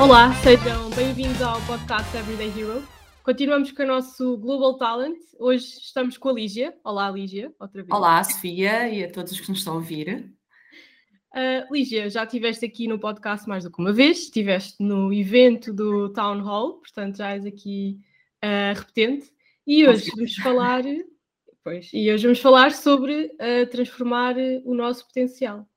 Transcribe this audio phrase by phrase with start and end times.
[0.00, 2.82] Olá, sejam bem-vindos ao podcast Everyday Hero.
[3.22, 5.18] Continuamos com o nosso Global Talent.
[5.38, 6.74] Hoje estamos com a Lígia.
[6.82, 7.94] Olá, Lígia, outra vez.
[7.94, 10.32] Olá, Sofia, e a todos que nos estão a ouvir.
[11.34, 15.70] Uh, Lígia, já estiveste aqui no podcast mais do que uma vez, estiveste no evento
[15.70, 18.00] do Town Hall, portanto já és aqui
[18.42, 19.30] uh, repetente.
[19.66, 20.82] E hoje vamos falar,
[21.62, 25.68] pois, e hoje vamos falar sobre uh, transformar o nosso potencial.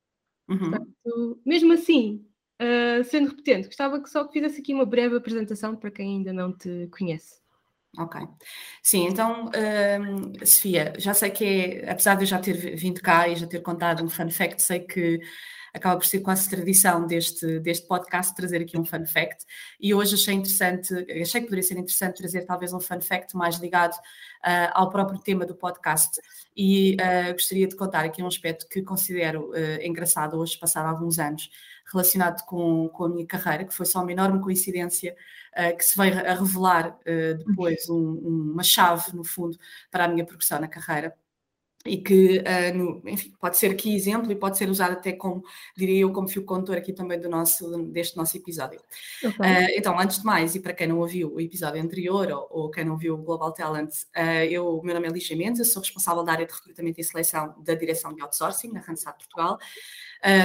[0.48, 0.58] Uhum.
[0.58, 2.26] Portanto, mesmo assim,
[2.62, 6.34] uh, sendo repetente, gostava que só que fizesse aqui uma breve apresentação para quem ainda
[6.34, 7.42] não te conhece.
[7.98, 8.20] Ok.
[8.82, 13.28] Sim, então, uh, Sofia, já sei que é, apesar de eu já ter vindo cá
[13.28, 15.20] e já ter contado um fun fact, sei que
[15.74, 19.44] acaba por ser quase tradição deste, deste podcast trazer aqui um fun fact.
[19.80, 23.58] E hoje achei interessante, achei que poderia ser interessante trazer talvez um fun fact mais
[23.58, 26.22] ligado uh, ao próprio tema do podcast.
[26.56, 31.18] E uh, gostaria de contar aqui um aspecto que considero uh, engraçado hoje, passado alguns
[31.18, 31.50] anos,
[31.94, 35.16] relacionado com, com a minha carreira, que foi só uma enorme coincidência
[35.54, 39.58] uh, que se veio a revelar uh, depois um, um, uma chave, no fundo,
[39.90, 41.16] para a minha progressão na carreira
[41.86, 45.44] e que, uh, no, enfim, pode ser aqui exemplo e pode ser usado até como,
[45.76, 48.80] diria eu, como fio condutor aqui também do nosso, deste nosso episódio.
[49.20, 49.30] Okay.
[49.30, 52.72] Uh, então, antes de mais, e para quem não ouviu o episódio anterior ou, ou
[52.72, 55.66] quem não viu o Global Talent, uh, eu, o meu nome é Lígia Mendes, eu
[55.66, 59.60] sou responsável da área de recrutamento e seleção da direção de outsourcing na Randstad Portugal.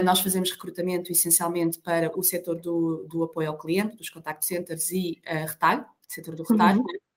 [0.04, 4.90] nós fazemos recrutamento essencialmente para o setor do, do apoio ao cliente, dos contact centers
[4.90, 6.80] e retalho, setor do retalho.
[6.80, 7.08] Uhum.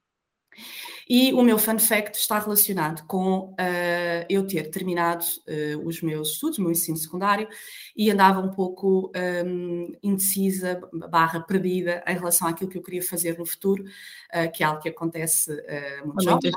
[1.14, 6.30] E o meu fun fact está relacionado com uh, eu ter terminado uh, os meus
[6.30, 7.50] estudos, o meu ensino secundário,
[7.94, 9.12] e andava um pouco
[9.46, 14.64] um, indecisa, barra perdida, em relação àquilo que eu queria fazer no futuro, uh, que
[14.64, 16.56] é algo que acontece uh, muito jovens,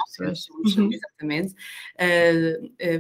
[0.77, 0.89] uhum.
[0.93, 1.53] exatamente.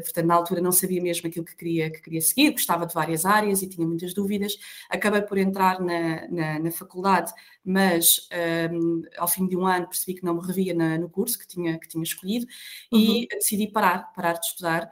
[0.02, 3.24] portanto, na altura não sabia mesmo aquilo que queria, que queria seguir, gostava de várias
[3.24, 4.56] áreas e tinha muitas dúvidas.
[4.90, 7.32] Acabei por entrar na, na, na faculdade,
[7.64, 8.28] mas
[8.72, 11.54] um, ao fim de um ano percebi que não me revia na, no curso que
[11.54, 12.46] tinha, que tinha escolhido
[12.92, 13.00] uhum.
[13.00, 14.90] e decidi parar, parar de estudar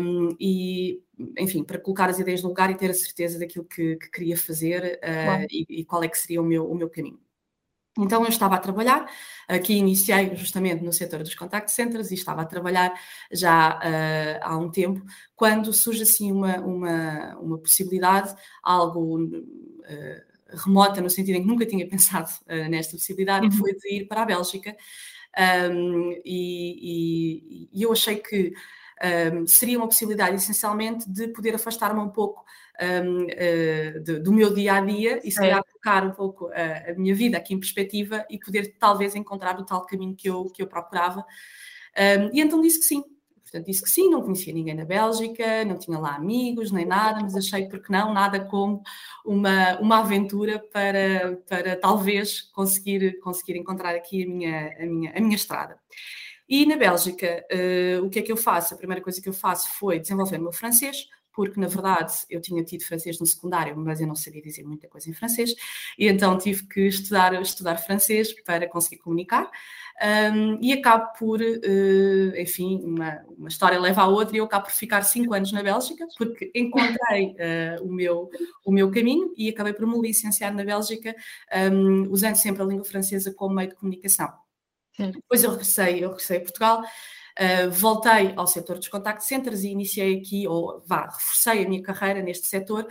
[0.00, 1.00] um, e,
[1.38, 4.36] enfim, para colocar as ideias no lugar e ter a certeza daquilo que, que queria
[4.36, 7.18] fazer uh, e, e, qual é que seria o meu, o meu caminho.
[7.96, 9.08] Então eu estava a trabalhar,
[9.46, 12.92] aqui iniciei justamente no setor dos contact centers e estava a trabalhar
[13.30, 15.00] já uh, há um tempo,
[15.36, 21.66] quando surge assim uma, uma, uma possibilidade, algo uh, remota, no sentido em que nunca
[21.66, 23.52] tinha pensado uh, nesta possibilidade, uhum.
[23.52, 24.76] foi de ir para a Bélgica.
[25.36, 28.52] Um, e, e, e, eu achei que
[29.32, 32.44] um, seria uma possibilidade essencialmente de poder afastar-me um pouco
[32.80, 36.48] um, uh, eh, de, do meu dia a dia e se calhar colocar um pouco
[36.48, 40.28] a, a, minha vida aqui em perspectiva e poder talvez encontrar o tal caminho que
[40.28, 41.24] eu, que eu procurava.
[42.32, 43.04] e então disse que sim,
[43.54, 47.20] Portanto, disse que sim, não conhecia ninguém na Bélgica, não tinha lá amigos nem nada,
[47.20, 48.82] mas achei, porque não, nada como
[49.24, 55.20] uma, uma aventura para, para talvez conseguir, conseguir encontrar aqui a minha, a minha, a
[55.20, 55.78] minha estrada.
[56.48, 58.74] E na Bélgica, uh, o que é que eu faço?
[58.74, 62.40] A primeira coisa que eu faço foi desenvolver o meu francês, porque na verdade eu
[62.40, 65.54] tinha tido francês no secundário, mas eu não sabia dizer muita coisa em francês,
[65.96, 69.48] e então tive que estudar, estudar francês para conseguir comunicar.
[70.02, 74.64] Um, e acabo por, uh, enfim, uma, uma história leva a outra e eu acabo
[74.64, 78.28] por ficar cinco anos na Bélgica, porque encontrei uh, o, meu,
[78.64, 81.14] o meu caminho e acabei por me licenciar na Bélgica,
[81.72, 84.32] um, usando sempre a língua francesa como meio de comunicação.
[84.96, 85.12] Sim.
[85.12, 89.68] Depois eu regressei, eu regressei a Portugal, uh, voltei ao setor dos contact centers e
[89.68, 92.88] iniciei aqui, ou vá, reforcei a minha carreira neste setor,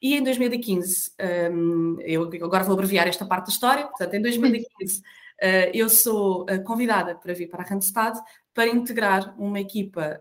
[0.00, 1.12] e em 2015,
[1.52, 5.27] um, eu agora vou abreviar esta parte da história, portanto, em 2015 Uh,
[5.72, 8.18] eu sou uh, convidada para vir para a Randstad
[8.52, 10.20] para integrar uma equipa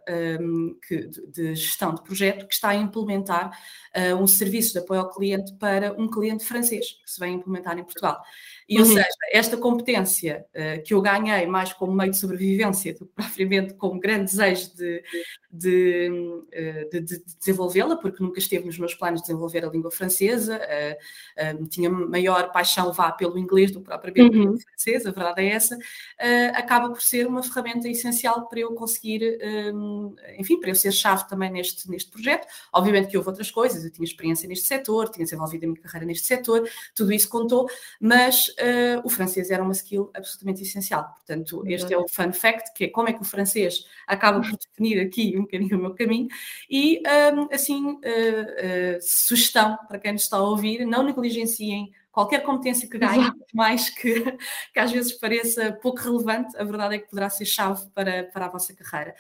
[0.87, 3.49] que, de, gestão de projeto que está a implementar
[3.95, 7.79] uh, um serviço de apoio ao cliente para um cliente francês que se vai implementar
[7.79, 8.21] em Portugal.
[8.67, 8.81] E, uhum.
[8.81, 13.13] ou seja, esta competência uh, que eu ganhei mais como meio de sobrevivência do que
[13.13, 15.03] propriamente como grande desejo de,
[15.49, 19.89] de, uh, de, de desenvolvê-la, porque nunca esteve nos meus planos de desenvolver a língua
[19.89, 24.57] francesa, uh, tinha maior paixão vá pelo inglês do que propriamente uhum.
[24.57, 25.77] francesa, a verdade é essa,
[26.53, 29.39] acaba por ser uma ferramenta essencial para eu conseguir,
[29.73, 32.47] um, enfim, para eu ser chave também neste, neste projeto.
[32.73, 36.05] Obviamente que houve outras coisas, eu tinha experiência neste setor, tinha desenvolvido a minha carreira
[36.05, 41.13] neste setor, tudo isso contou, mas uh, o francês era uma skill absolutamente essencial.
[41.15, 44.57] Portanto, este é o fun fact, que é como é que o francês acaba por
[44.57, 46.27] definir aqui um bocadinho o meu caminho.
[46.69, 47.01] E,
[47.33, 52.89] um, assim, uh, uh, sugestão para quem nos está a ouvir, não negligenciem qualquer competência
[52.89, 54.23] que ganhem, mais que,
[54.73, 58.47] que às vezes pareça pouco relevante, a verdade é que poderá ser chave para, para
[58.47, 59.13] a vossa carreira.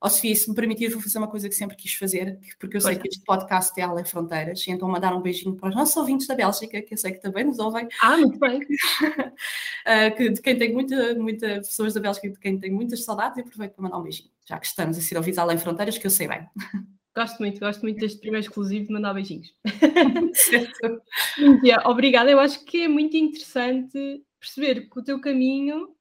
[0.00, 2.80] Oh, Sofia, se me permitir, vou fazer uma coisa que sempre quis fazer, porque eu
[2.80, 5.96] sei que este podcast é Além Fronteiras, e então mandar um beijinho para os nossos
[5.96, 7.88] ouvintes da Bélgica, que eu sei que também nos ouvem.
[8.02, 8.60] Ah, muito bem.
[8.60, 8.62] uh,
[10.16, 13.40] que, de quem tem muita, muita pessoas da Bélgica, de quem tem muitas saudades, e
[13.40, 16.10] aproveito para mandar um beijinho, já que estamos a ser ouvidos Além Fronteiras, que eu
[16.10, 16.46] sei bem.
[17.16, 19.48] Gosto muito, gosto muito deste primeiro exclusivo de mandar beijinhos.
[21.86, 22.30] obrigada.
[22.30, 25.95] Eu acho que é muito interessante perceber que o teu caminho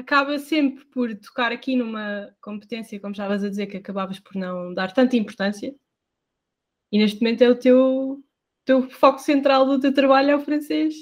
[0.00, 4.74] acaba sempre por tocar aqui numa competência, como estavas a dizer, que acabavas por não
[4.74, 5.74] dar tanta importância.
[6.92, 8.24] E neste momento é o teu,
[8.64, 10.94] teu foco central do teu trabalho é o francês.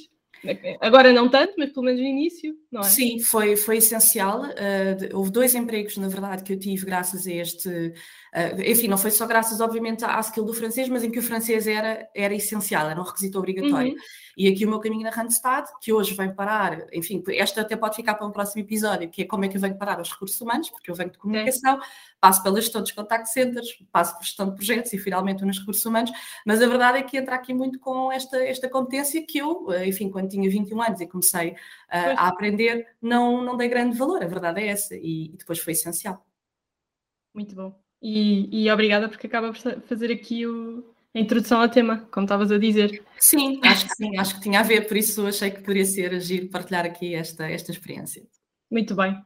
[0.81, 2.85] Agora não tanto, mas pelo menos no início, não é?
[2.85, 4.43] Sim, foi, foi essencial.
[4.43, 7.93] Uh, houve dois empregos, na verdade, que eu tive graças a este.
[8.35, 11.23] Uh, enfim, não foi só graças, obviamente, à skill do francês, mas em que o
[11.23, 13.93] francês era, era essencial, era um requisito obrigatório.
[13.93, 13.99] Uhum.
[14.37, 17.97] E aqui o meu caminho na Randstad, que hoje vem parar, enfim, esta até pode
[17.97, 20.41] ficar para um próximo episódio, que é como é que eu venho parar os recursos
[20.41, 21.81] humanos, porque eu venho de comunicação,
[22.21, 25.85] passo pela gestão dos contact centers, passo por gestão de projetos e finalmente nos recursos
[25.85, 26.13] humanos,
[26.47, 29.89] mas a verdade é que entra aqui muito com esta, esta competência que eu, eh,
[29.89, 31.57] enfim, quando tinha 21 anos e comecei uh,
[32.17, 35.73] a aprender, não, não dei grande valor, a verdade é essa, e, e depois foi
[35.73, 36.25] essencial.
[37.35, 37.88] Muito bom.
[38.03, 40.85] E, e obrigada porque acaba por fazer aqui o,
[41.15, 43.05] a introdução ao tema, como estavas a dizer.
[43.19, 46.15] Sim, acho que sim, acho que tinha a ver, por isso achei que poderia ser
[46.15, 48.23] agir partilhar aqui esta, esta experiência.
[48.71, 49.17] Muito bem.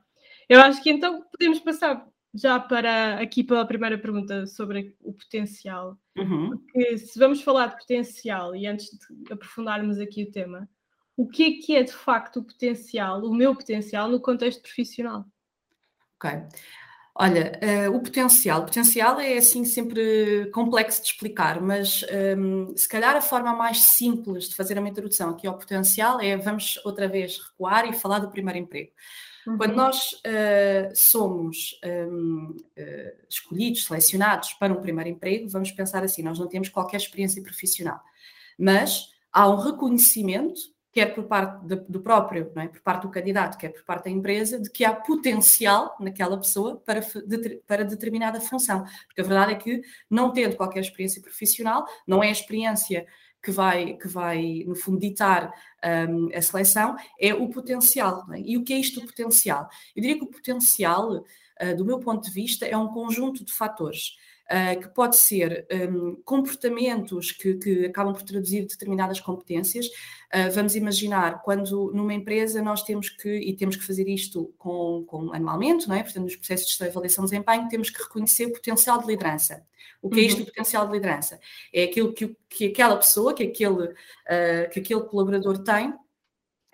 [0.48, 5.98] Eu acho que então podemos passar já para aqui pela primeira pergunta sobre o potencial.
[6.16, 6.50] Uhum.
[6.50, 10.68] Porque se vamos falar de potencial e antes de aprofundarmos aqui o tema,
[11.16, 15.26] o que é que é de facto o potencial, o meu potencial no contexto profissional?
[16.16, 16.30] Ok.
[17.14, 18.62] Olha, uh, o potencial.
[18.62, 23.54] O potencial é assim sempre complexo de explicar, mas um, ehm, se calhar a forma
[23.54, 27.92] mais simples de fazer uma introdução aqui ao potencial é vamos outra vez recuar e
[27.92, 28.90] falar do primeiro emprego.
[29.46, 29.58] Uhum.
[29.58, 35.70] Quando nós uh, somos um, ehm, uh, eh, escolhidos, selecionados para um primeiro emprego, vamos
[35.70, 38.00] pensar assim: nós não temos qualquer experiência profissional,
[38.58, 42.68] mas há um reconhecimento quer por parte de, do próprio, é?
[42.68, 46.76] por parte do candidato, quer por parte da empresa, de que há potencial naquela pessoa
[46.76, 48.84] para, de, para determinada função.
[49.06, 53.06] Porque a verdade é que, não tendo qualquer experiência profissional, não é a experiência
[53.42, 55.52] que vai, que vai no fundo, ditar
[56.08, 58.24] um, a seleção, é o potencial.
[58.32, 58.40] É?
[58.40, 59.68] E o que é isto, o potencial?
[59.96, 63.52] Eu diria que o potencial, uh, do meu ponto de vista, é um conjunto de
[63.52, 64.16] fatores.
[64.52, 69.86] Uh, que pode ser um, comportamentos que, que, acabam por traduzir determinadas competências.
[69.86, 75.04] Uh, vamos imaginar quando numa empresa nós temos que, e temos que fazer isto com,
[75.06, 76.02] com anualmente, não é?
[76.02, 79.64] portanto, nos processos de avaliação de desempenho, temos que reconhecer o potencial de liderança.
[80.02, 80.42] O que é isto, uhum.
[80.42, 81.40] o potencial de liderança?
[81.72, 85.94] É aquilo que, que aquela pessoa, que aquele, uh, que aquele colaborador tem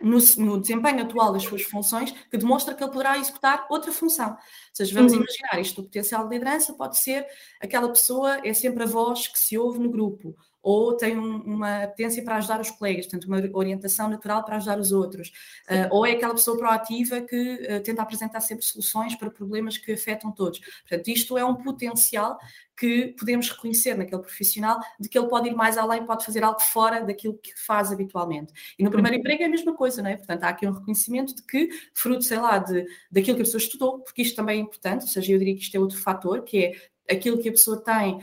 [0.01, 4.31] no, no, desempenho atual das suas funções que demonstra que ele poderá executar outra função.
[4.31, 4.39] Ou
[4.73, 5.19] seja, vamos uhum.
[5.19, 7.27] imaginar isto, o potencial de liderança pode ser
[7.61, 10.37] aquela pessoa é sempre a voz que se ouve no grupo,
[10.69, 14.79] ou tem um, uma tendência para ajudar os colegas, portanto, uma orientação natural para ajudar
[14.79, 15.29] os outros,
[15.67, 19.91] uh, ou é aquela pessoa proativa que uh, tenta apresentar sempre soluções para problemas que
[19.93, 20.61] afetam todos.
[20.87, 22.39] Portanto, isto é um potencial
[22.77, 26.61] que podemos reconhecer naquele profissional de que ele pode ir mais além, pode fazer algo
[26.61, 28.53] fora daquilo que faz habitualmente.
[28.79, 30.19] E no primeiro emprego é a mesma coisa, não é?
[30.19, 33.59] Portanto, há aqui um reconhecimento de que, fruto, sei lá, de, daquilo que a pessoa
[33.59, 36.43] estudou, porque isto também é importante, ou seja, eu diria que isto é outro fator,
[36.43, 36.67] que
[37.07, 38.21] é aquilo que a pessoa tem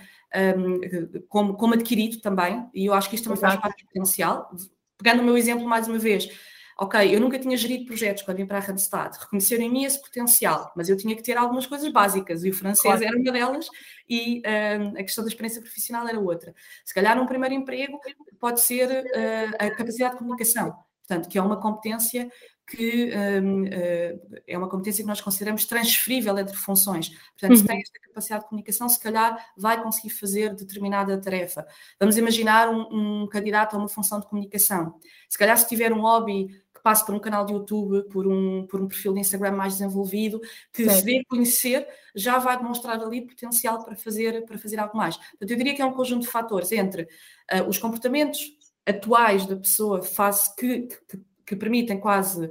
[0.58, 0.82] um,
[1.28, 4.52] como, como adquirido também, e eu acho que isto também faz parte do potencial.
[4.98, 6.30] Pegando o meu exemplo mais uma vez,
[6.78, 10.02] ok, eu nunca tinha gerido projetos quando vim para a Randstad, reconheceram em mim esse
[10.02, 13.04] potencial, mas eu tinha que ter algumas coisas básicas, e o francês claro.
[13.04, 13.68] era uma delas,
[14.10, 14.42] e
[14.80, 16.54] um, a questão da experiência profissional era outra.
[16.84, 18.00] Se calhar num primeiro emprego
[18.40, 20.76] pode ser uh, a capacidade de comunicação,
[21.08, 22.30] portanto, que é uma competência
[22.68, 27.10] que um, uh, eh, é uma competência que nós consideramos transferível entre funções.
[27.10, 27.58] Portanto, uhum.
[27.58, 31.66] se tem esta capacidade de comunicação, se calhar vai conseguir fazer determinada tarefa.
[32.00, 35.00] Vamos imaginar um, um candidato a uma função de comunicação.
[35.30, 38.66] Se calhar, se tiver um hobby que passe por um canal de YouTube, por um,
[38.66, 40.42] por um perfil de Instagram mais desenvolvido,
[40.74, 44.98] que se dê a conhecer, já vai demonstrar ali potencial para fazer, para fazer algo
[44.98, 45.18] mais.
[45.18, 48.40] Portanto, eu diria que é um conjunto de fatores entre uh, os comportamentos
[48.88, 52.50] atuais da pessoa face que, que que permitem quase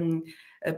[0.00, 0.22] um,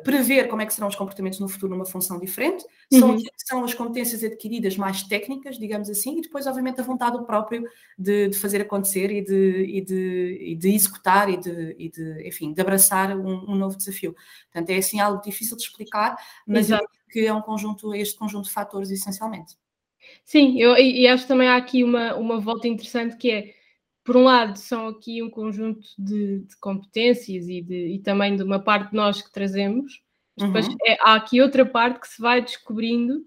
[0.05, 3.23] prever como é que serão os comportamentos no futuro numa função diferente, são, uhum.
[3.37, 7.65] são as competências adquiridas mais técnicas, digamos assim, e depois, obviamente, a vontade do próprio
[7.99, 12.29] de, de fazer acontecer e de, e de, e de executar e de, e de,
[12.29, 14.15] enfim, de abraçar um, um, novo desafio.
[14.53, 16.69] Portanto, é assim algo difícil de explicar, mas
[17.11, 19.57] que é um conjunto, este conjunto de fatores, essencialmente.
[20.25, 23.60] Sim, eu, e acho que também há aqui uma, uma volta interessante que é
[24.11, 28.43] por um lado, são aqui um conjunto de, de competências e, de, e, também de
[28.43, 30.03] uma parte de nós que trazemos,
[30.37, 30.77] depois uhum.
[30.85, 33.25] é, há aqui outra parte que se vai descobrindo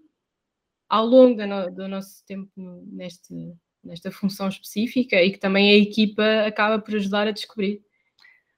[0.90, 2.52] ao longo do, do nosso tempo
[2.86, 3.34] neste,
[3.82, 7.82] nesta função específica e que também a equipa acaba por ajudar a descobrir.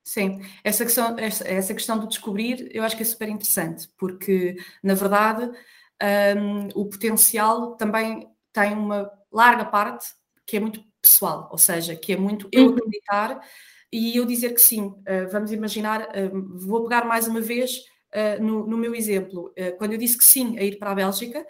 [0.04, 4.96] Sim, essa questão, essa questão do descobrir eu acho que é super interessante, porque na
[4.96, 5.46] verdade
[6.36, 10.08] um, o potencial também tem uma larga parte
[10.46, 12.76] que é muito pessoal, ou seja, que é muito eu uhum.
[12.76, 13.40] acreditar
[13.92, 14.88] e eu dizer que sim.
[14.88, 17.78] Uh, vamos imaginar, uh, vou pegar mais uma vez
[18.14, 21.46] uh, no, no, meu exemplo, quando eu disse que sim a ir para a Bélgica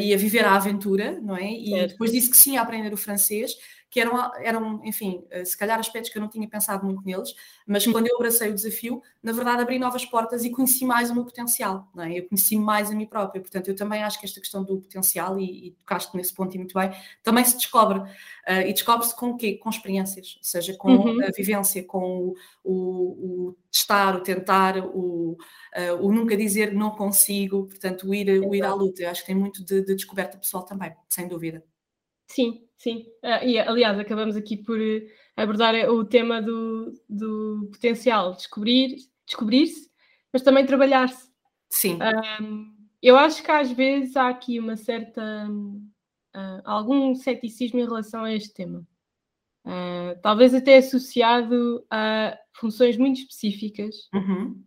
[0.00, 1.52] e a viver a aventura, não é?
[1.52, 3.52] E depois disse que sim a aprender o francês
[3.90, 7.34] que eram, eram, enfim, eh, se calhar aspectos que eu não tinha pensado muito neles,
[7.66, 11.14] mas quando eu abracei o desafio, na verdade abri novas portas e conheci mais o
[11.14, 12.18] meu potencial, não é?
[12.18, 15.38] Eu conheci mais a mim própria, portanto, eu também acho que esta questão do potencial,
[15.38, 16.92] e, e tocaste nesse ponto e muito bem,
[17.22, 19.54] também se descobre, uh, e descobre-se com o quê?
[19.54, 21.24] Com experiências, ou seja, com uhum.
[21.24, 26.90] a vivência, com o, o, o testar, o tentar, o, uh, o nunca dizer não
[26.90, 29.94] consigo, portanto, o ir, o ir à luta, eu acho que tem muito de, de
[29.94, 31.64] descoberta pessoal também, sem dúvida.
[32.28, 33.06] Sim, sim.
[33.24, 35.06] Uh, e, aliás, acabamos aqui por eh,
[35.36, 39.90] abordar o tema do, do potencial, descobrir, descobrir-se,
[40.32, 41.28] mas também trabalhar-se.
[41.70, 41.98] Sim.
[42.40, 45.48] Um, eu acho que às vezes há aqui uma certa.
[45.50, 48.86] Uh, algum ceticismo em relação a este tema.
[49.64, 53.94] Uh, talvez até associado a funções muito específicas.
[54.14, 54.62] Uhum.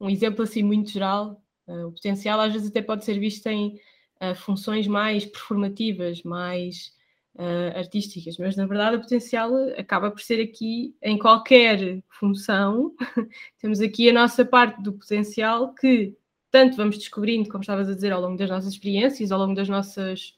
[0.00, 3.78] um exemplo assim muito geral, o potencial às vezes até pode ser visto em
[4.20, 6.92] uh, funções mais performativas, mais
[7.36, 12.94] uh, artísticas, mas na verdade o potencial acaba por ser aqui em qualquer função.
[13.60, 16.16] Temos aqui a nossa parte do potencial que
[16.50, 19.68] tanto vamos descobrindo, como estavas a dizer, ao longo das nossas experiências, ao longo das
[19.68, 20.34] nossas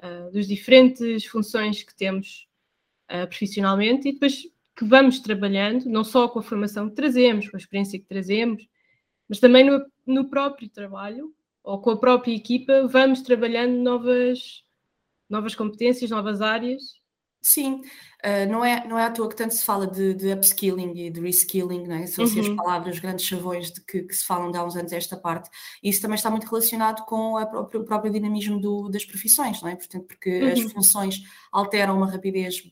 [0.00, 2.48] uh, das diferentes funções que temos
[3.10, 4.46] uh, profissionalmente e depois
[4.76, 8.68] que vamos trabalhando, não só com a formação que trazemos, com a experiência que trazemos,
[9.28, 11.32] mas também no, no próprio trabalho,
[11.62, 14.62] ou com a própria equipa, vamos trabalhando novas,
[15.28, 16.82] novas competências, novas áreas?
[17.44, 17.82] Sim,
[18.24, 21.10] uh, não, é, não é à toa que tanto se fala de, de upskilling e
[21.10, 22.06] de reskilling, não é?
[22.06, 22.52] são assim uhum.
[22.52, 25.16] as palavras, os grandes chavões de que, que, se falam de há uns anos esta
[25.16, 25.50] parte.
[25.82, 29.74] Isso também está muito relacionado com a, o próprio dinamismo do, das profissões, não é?
[29.74, 30.52] Portanto, porque uhum.
[30.52, 32.62] as funções alteram uma rapidez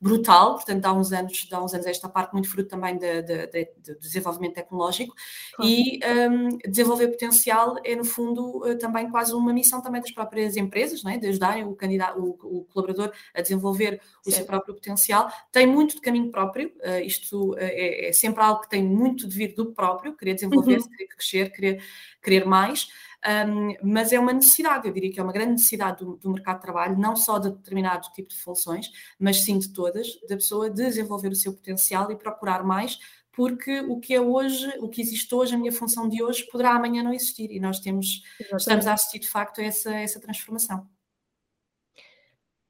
[0.00, 3.46] brutal, portanto, há uns anos, há uns anos esta parte muito fruto também de, de,
[3.46, 5.14] de, de desenvolvimento tecnológico
[5.54, 5.70] claro.
[5.70, 6.00] e
[6.30, 11.02] um, desenvolver potencial é no fundo eh, também quase uma missão também das próprias empresas,
[11.02, 11.18] não é?
[11.18, 15.30] de ajudarem o candidato, o, o colaborador a desenvolver o seu próprio potencial.
[15.52, 19.36] Tem muito de caminho próprio, uh, isto é, é, sempre algo que tem muito de
[19.36, 20.96] vir do próprio, querer desenvolver-se, uhum.
[20.96, 21.84] querer crescer, querer,
[22.22, 22.88] querer mais
[23.26, 26.56] um, mas é uma necessidade, eu diria que é uma grande necessidade do, do, mercado
[26.56, 30.70] de trabalho, não só de determinado tipo de funções, mas sim de todas, da pessoa
[30.70, 32.98] desenvolver o seu potencial e procurar mais,
[33.32, 36.74] porque o que é hoje, o que existe hoje, a minha função de hoje, poderá
[36.74, 38.22] amanhã não existir e nós temos,
[38.56, 40.88] estamos a assistir de facto a essa, essa transformação.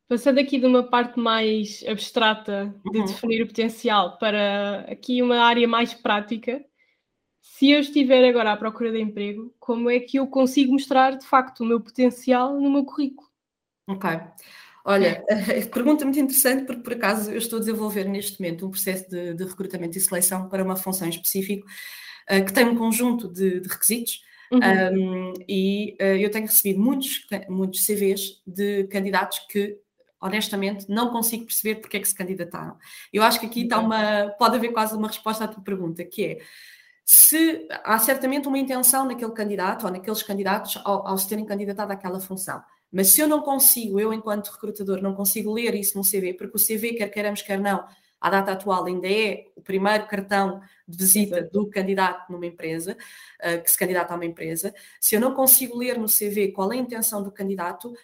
[0.08, 3.04] Passando aqui de uma parte mais abstrata de uhum.
[3.04, 6.64] definir o potencial para aqui uma área mais prática,
[7.58, 11.26] se eu estiver agora à procura de emprego, como é que eu consigo mostrar de
[11.26, 13.26] facto o meu potencial no meu currículo?
[13.88, 14.10] Ok.
[14.84, 15.24] Olha,
[15.72, 19.32] pergunta muito interessante, porque por acaso eu estou a desenvolver neste momento um processo de,
[19.32, 21.66] de recrutamento e seleção para uma função específica
[22.30, 24.20] uh, que tem um conjunto de, de requisitos.
[24.52, 24.60] Uhum.
[24.60, 29.78] Um, e uh, eu tenho recebido muitos, muitos CVs de candidatos que
[30.20, 32.76] honestamente não consigo perceber porque é que se candidataram.
[33.10, 36.24] Eu acho que aqui está uma, pode haver quase uma resposta à tua pergunta, que
[36.24, 36.38] é
[37.06, 41.92] se há certamente uma intenção naquele candidato ou naqueles candidatos ao, ao se terem candidatado
[41.92, 42.60] àquela função.
[42.90, 46.56] Mas se eu não consigo, eu enquanto recrutador, não consigo ler isso no CV, porque
[46.56, 47.86] o CV, quer queiramos, quer não,
[48.20, 52.96] à data atual ainda é o primeiro cartão de visita do candidato numa empresa,
[53.40, 54.74] uh, que se candidata a uma empresa.
[55.00, 57.94] Se eu não consigo ler no CV qual é a intenção do candidato,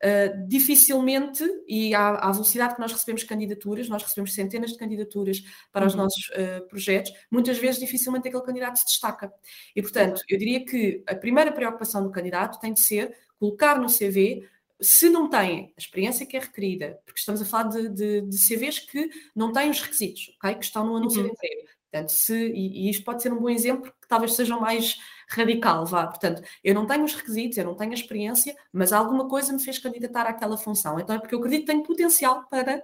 [0.00, 5.42] Uh, dificilmente, e à, à, velocidade que nós recebemos candidaturas, nós recebemos centenas de candidaturas
[5.72, 5.88] para uhum.
[5.88, 9.32] os nossos uh, projetos, muitas vezes dificilmente aquele candidato se destaca.
[9.74, 13.88] E, portanto, eu diria que a primeira preocupação do candidato tem de ser colocar no
[13.88, 14.48] CV
[14.80, 18.36] se não tem a experiência que é requerida, porque estamos a falar de, de, de
[18.36, 20.54] CVs que não têm os requisitos, okay?
[20.54, 21.26] que estão no anúncio uhum.
[21.26, 21.68] de emprego.
[21.90, 24.98] Portanto, se, e, e, isto pode ser um bom exemplo que talvez seja o mais
[25.30, 26.06] radical, vá.
[26.06, 29.62] Portanto, eu não tenho os requisitos, eu não tenho a experiência, mas alguma coisa me
[29.62, 31.00] fez candidatar àquela função.
[31.00, 32.82] Então é porque eu acredito que tenho potencial para,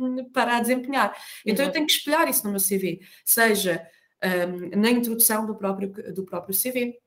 [0.00, 1.14] um, para desempenhar.
[1.44, 3.86] Então eu tenho que espelhar isso no meu CV, seja
[4.24, 6.98] um, na introdução do próprio, do próprio CV,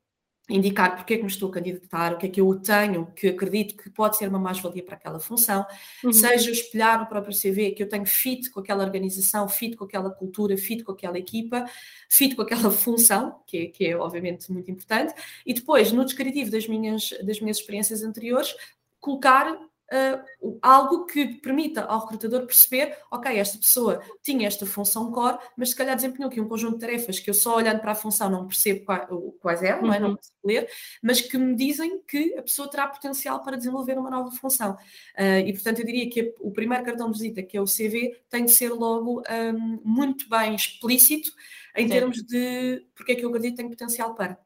[0.52, 3.30] indicar porque é que me estou a candidatar, o que é que eu tenho, que
[3.30, 5.66] acredito que pode ser uma mais-valia para aquela função,
[6.04, 6.12] uhum.
[6.12, 10.10] seja espelhar no próprio CV que eu tenho fit com aquela organização, fit com aquela
[10.10, 11.66] cultura, fit com aquela equipa,
[12.10, 15.14] fit com aquela função, que é, que é obviamente muito importante,
[15.46, 18.54] e depois, no descritivo das minhas, das minhas experiências anteriores,
[19.00, 19.58] colocar
[19.92, 25.70] uh, algo que permita ao recrutador perceber, ok, esta pessoa tinha esta função core, mas
[25.70, 28.30] se calhar desempenhou aqui um conjunto de tarefas que eu só olhando para a função
[28.30, 28.86] não percebo
[29.40, 30.00] quais eram, não, é?
[30.00, 30.16] não uhum.
[30.16, 30.70] consigo ler,
[31.02, 34.74] mas que me dizem que a pessoa terá potencial para desenvolver uma nova função.
[35.18, 38.18] Uh, e portanto eu diria que o primeiro cartão de visita, que é o CV,
[38.30, 41.32] tem de ser logo um, muito bem explícito
[41.76, 41.94] em Sim.
[41.94, 44.38] termos de porque é que eu acredito que tenho potencial para.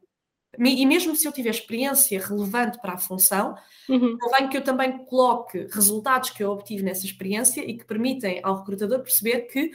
[0.60, 3.56] E mesmo se eu tiver experiência relevante para a função,
[3.90, 4.18] uhum.
[4.20, 8.60] convém que eu também coloque resultados que eu obtive nessa experiência e que permitem ao
[8.60, 9.72] recrutador perceber que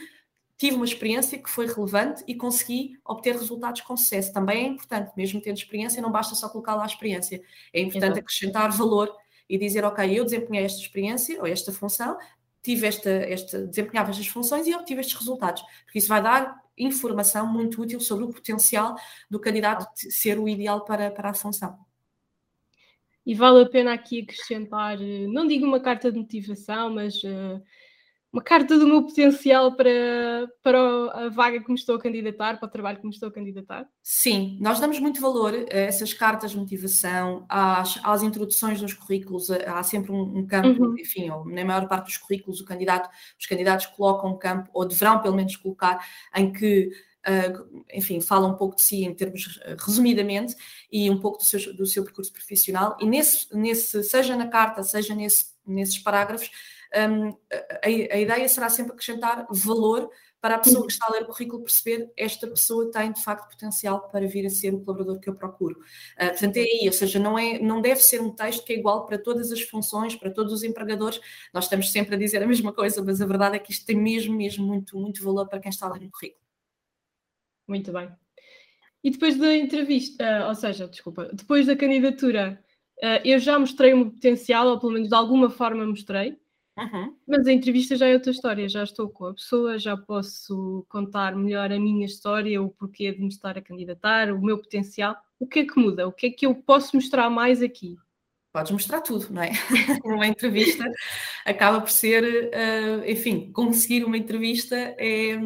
[0.61, 4.31] tive uma experiência que foi relevante e consegui obter resultados com sucesso.
[4.31, 7.41] Também é importante, mesmo tendo experiência, não basta só colocar lá a experiência.
[7.73, 8.19] É importante Exato.
[8.19, 9.11] acrescentar valor
[9.49, 12.15] e dizer, ok, eu desempenhei esta experiência ou esta função,
[12.61, 15.63] tive esta, esta, desempenhava estas funções e obtive estes resultados.
[15.83, 18.95] Porque isso vai dar informação muito útil sobre o potencial
[19.29, 21.77] do candidato ser o ideal para, para a função.
[23.25, 27.61] E vale a pena aqui acrescentar, eh, não digo uma carta de motivação, mas uh,
[28.31, 30.79] uma carta do meu potencial para, para
[31.25, 33.85] a vaga que me estou a candidatar, para o trabalho que me estou a candidatar?
[34.01, 39.51] Sim, nós damos muito valor a essas cartas de motivação, às, às introduções nos currículos,
[39.51, 40.97] há sempre um, um campo, uhum.
[40.97, 44.87] enfim, ou, na maior parte dos currículos o candidato, os candidatos colocam um campo, ou
[44.87, 46.89] deverão pelo menos colocar, em que
[47.21, 50.55] Uh, enfim, fala um pouco de si em termos uh, resumidamente
[50.91, 54.81] e um pouco do seu, do seu percurso profissional e nesse, nesse, seja na carta,
[54.81, 56.49] seja nesse, nesses parágrafos,
[56.95, 60.09] um, a, a, ideia será sempre acrescentar valor
[60.41, 63.47] para a pessoa que está a ler o currículo perceber esta pessoa tem de facto
[63.49, 65.79] potencial para vir a ser o colaborador que eu procuro.
[66.19, 68.77] Uh, portanto, é aí, ou seja, não, é, não deve ser um texto que é
[68.77, 71.21] igual para todas as funções, para todos os empregadores.
[71.53, 73.95] Nós estamos sempre a dizer a mesma coisa, mas a verdade é que isto tem
[73.95, 76.41] mesmo, mesmo muito, muito valor para quem está a ler o currículo.
[77.67, 78.11] Muito bem.
[79.03, 82.59] E depois da entrevista, uh, ou seja, desculpa, depois da candidatura,
[82.97, 86.41] uh, eu já mostrei o meu potencial, ou pelo menos de alguma forma mostrei.
[86.81, 87.15] Uhum.
[87.27, 91.35] Mas a entrevista já é outra história, já estou com a pessoa, já posso contar
[91.35, 95.15] melhor a minha história, o porquê de me estar a candidatar, o meu potencial.
[95.39, 96.07] O que é que muda?
[96.07, 97.97] O que é que eu posso mostrar mais aqui?
[98.51, 99.51] Podes mostrar tudo, não é?
[100.03, 100.83] uma entrevista
[101.45, 105.39] acaba por ser, uh, enfim, conseguir uma entrevista é, é,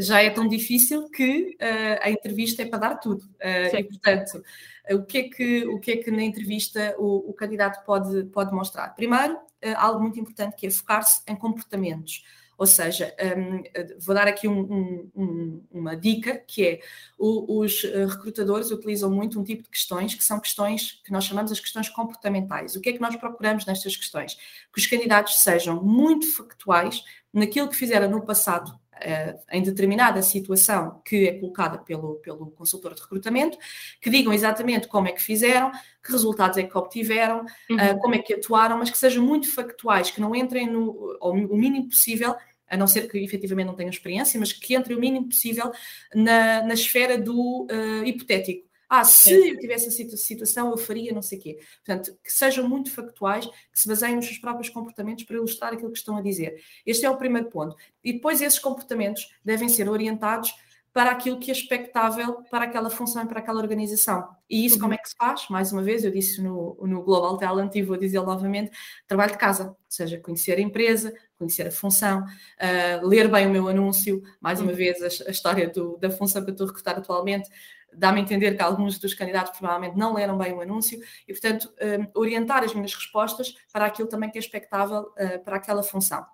[0.00, 3.24] já é tão difícil que uh, a entrevista é para dar tudo.
[3.24, 4.42] Uh, e, portanto,
[4.90, 8.52] o que, é que, o que é que na entrevista o, o candidato pode, pode
[8.54, 8.88] mostrar?
[8.94, 9.38] Primeiro,
[9.76, 12.22] algo muito importante que é focar-se em comportamentos.
[12.58, 13.62] Ou seja, um,
[14.00, 16.80] vou dar aqui um, um, uma dica que é
[17.16, 21.52] os eh, recrutadores utilizam muito um tipo de questões que são questões que nós chamamos
[21.52, 22.74] as questões comportamentais.
[22.74, 24.34] O que é que nós procuramos nestas questões?
[24.72, 27.04] Que os candidatos sejam muito factuais
[27.38, 32.94] naquilo que fizeram no passado uh, em determinada situação que é colocada pelo, pelo consultor
[32.94, 33.58] de recrutamento,
[34.00, 35.70] que digam exatamente como é que fizeram,
[36.02, 37.76] que resultados é que obtiveram, uhum.
[37.76, 41.56] uh, como é que atuaram, mas que sejam muito factuais, que não entrem no, o
[41.56, 42.34] mínimo possível
[42.70, 45.72] a não ser que efetivamente não tenham experiência, mas que entre o mínimo possível
[46.14, 48.67] na, na esfera do uh, hipotético.
[48.88, 51.58] Ah, se eu tivesse essa situação, eu faria não sei o quê.
[51.84, 55.92] Portanto, que sejam muito factuais, que se baseiem nos seus próprios comportamentos para ilustrar aquilo
[55.92, 56.62] que estão a dizer.
[56.86, 57.76] Este é o primeiro ponto.
[58.02, 60.54] E depois esses comportamentos devem ser orientados
[60.92, 64.28] para aquilo que é expectável para aquela função e para aquela organização.
[64.48, 64.80] E isso uhum.
[64.80, 65.46] como é que se faz?
[65.48, 68.72] Mais uma vez, eu disse no, no Global Talent e vou dizer novamente,
[69.06, 73.50] trabalho de casa, ou seja, conhecer a empresa, conhecer a função, uh, ler bem o
[73.50, 74.76] meu anúncio, mais uma uhum.
[74.76, 77.48] vez a, a história do, da função que eu estou a recrutar atualmente,
[77.92, 81.72] dá-me a entender que alguns dos candidatos provavelmente não leram bem o anúncio e, portanto,
[81.80, 86.24] um, orientar as minhas respostas para aquilo também que é expectável uh, para aquela função.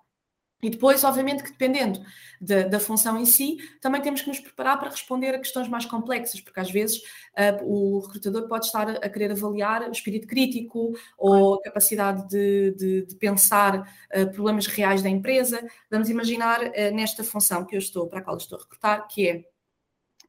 [0.63, 2.01] E depois, obviamente, que dependendo
[2.39, 5.85] de, da função em si, também temos que nos preparar para responder a questões mais
[5.85, 10.93] complexas, porque às vezes uh, o recrutador pode estar a, querer avaliar o espírito crítico
[11.17, 15.65] ou a capacidade de, de, de pensar uh, problemas reais da empresa.
[15.89, 19.27] Vamos imaginar uh, nesta função que eu estou, para a qual estou a recrutar, que
[19.27, 19.54] é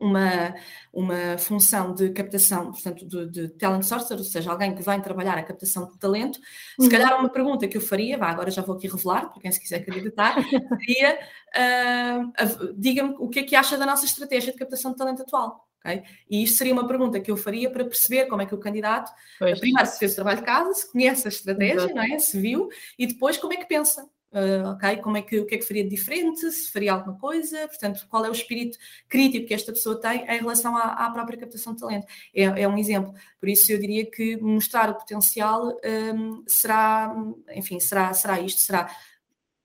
[0.00, 0.54] uma,
[0.92, 5.36] uma função de captação, portanto, de, de talent sourcer, ou seja, alguém que vai trabalhar
[5.38, 6.88] a captação de talento, se uhum.
[6.88, 9.60] calhar uma pergunta que eu faria, vá, agora já vou aqui revelar, para quem se
[9.60, 10.36] quiser acreditar,
[10.80, 11.18] seria,
[11.56, 15.66] uh, diga-me o que é que acha da nossa estratégia de captação de talento atual.
[15.80, 16.02] Okay?
[16.28, 19.12] E isto seria uma pergunta que eu faria para perceber como é que o candidato,
[19.38, 19.60] pois.
[19.60, 22.18] primeiro se fez o trabalho de casa, se conhece a estratégia, não é?
[22.18, 24.98] se viu, e depois como é que pensa uh, ok?
[24.98, 28.06] Como é que, o que é que faria de diferente, se faria alguma coisa, portanto,
[28.08, 31.74] qual é o espírito crítico que esta pessoa tem em relação à, à própria captação
[31.74, 32.06] de talento.
[32.34, 33.14] É, é, um exemplo.
[33.40, 35.76] Por isso eu diria que mostrar o potencial
[36.14, 37.14] um, será,
[37.54, 38.94] enfim, será, será isto, será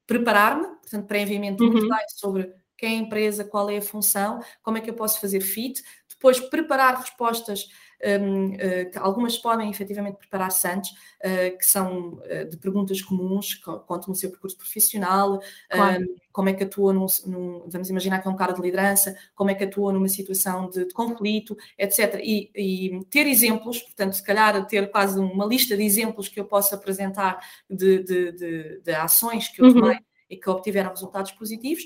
[0.07, 1.71] preparar-me, portanto, previamente uhum.
[1.71, 4.95] muito bem sobre quem é a empresa, qual é a função, como é que eu
[4.95, 7.67] posso fazer fit, depois preparar respostas
[8.03, 8.57] um, uh,
[8.95, 14.29] algumas podem efetivamente preparar-se antes, uh, que são uh, de perguntas comuns, contam o seu
[14.29, 16.03] percurso profissional, claro.
[16.03, 19.15] um, como é que atua num, num, vamos imaginar que é um cara de liderança,
[19.35, 22.19] como é que atua numa situação de, de conflito, etc.
[22.23, 26.45] E, e, ter exemplos, portanto, se calhar ter quase uma lista de exemplos que eu
[26.45, 29.93] possa apresentar de, de, de, ações que eu uhum.
[30.31, 31.83] E que obtiveram resultados positivos.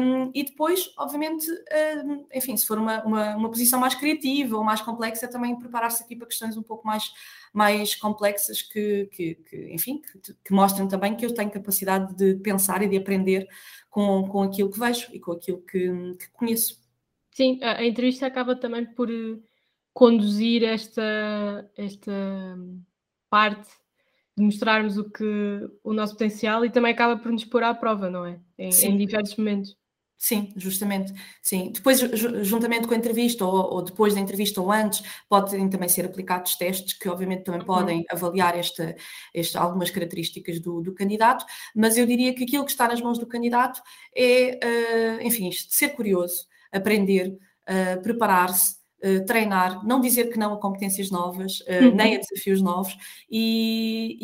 [0.00, 1.46] Um, e depois, obviamente,
[2.04, 6.02] um, enfim, se for uma, uma, uma, posição mais criativa ou mais complexa, também preparar-se
[6.02, 7.12] aqui para questões um pouco mais,
[7.52, 12.34] mais complexas que, que, que enfim, que, que, mostram também que eu tenho capacidade de
[12.40, 13.46] pensar e de aprender
[13.88, 16.84] com, com aquilo que vejo e com aquilo que, que conheço.
[17.30, 19.38] Sim, a, a entrevista acaba também por eh,
[19.92, 22.12] conduzir esta, esta
[23.30, 23.85] parte de
[24.38, 28.26] mostrarmos o que o nosso potencial e também acaba por nos pôr à prova, não
[28.26, 28.38] é?
[28.58, 29.76] Em, em diversos momentos.
[30.18, 31.70] Sim, justamente, sim.
[31.72, 32.00] Depois,
[32.42, 36.56] juntamente com a entrevista, ou, ou, depois da entrevista, ou antes, podem também ser aplicados
[36.56, 37.66] testes que, obviamente, também uhum.
[37.66, 38.96] podem avaliar esta,
[39.34, 41.44] esta, algumas características do, do, candidato,
[41.74, 43.82] mas eu diria que aquilo que está nas mãos do candidato
[44.16, 44.58] é,
[45.20, 51.10] uh, enfim, ser curioso, aprender, uh, preparar-se, eh, treinar, não dizer que não a competências
[51.10, 52.96] novas, uh, nem a desafios novos
[53.30, 54.16] e,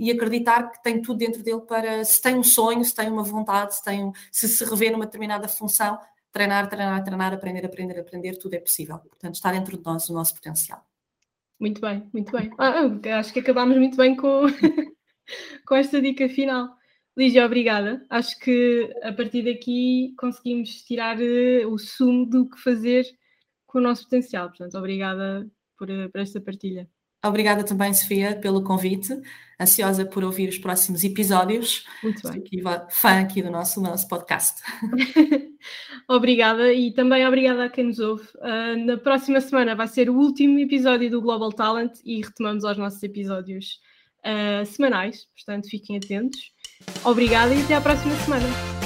[0.00, 3.10] e, e, acreditar que tem tudo dentro dele para, se tem um sonho, se tem
[3.10, 5.98] uma vontade, se, tem, se se revê numa determinada função,
[6.32, 8.98] treinar, treinar, treinar, aprender, aprender, aprender, tudo é possível.
[8.98, 10.82] Portanto, está dentro de nós o nosso potencial.
[11.60, 12.50] Muito bem, muito bem.
[12.58, 14.46] Ah, ah acho que acabámos muito bem com,
[15.68, 16.70] com esta dica final.
[17.14, 18.04] Lígia, obrigada.
[18.08, 23.04] Acho que a partir daqui conseguimos tirar uh, o sumo do que fazer
[23.74, 24.48] com o nosso potencial.
[24.48, 26.88] Portanto, obrigada por, eh, por esta partilha.
[27.26, 29.20] Obrigada também, Sofia, pelo convite.
[29.60, 31.84] Ansiosa por ouvir os próximos episódios.
[32.02, 32.38] Muito bem.
[32.38, 34.62] Aqui, fã aqui do nosso, nosso podcast.
[36.06, 38.28] obrigada e também obrigada a quem nos ouve.
[38.36, 42.76] Uh, na próxima semana vai ser o último episódio do Global Talent e retomamos aos
[42.76, 43.80] nossos episódios
[44.20, 46.52] uh, semanais, portanto fiquem atentos.
[47.02, 48.83] Obrigada e até à próxima semana.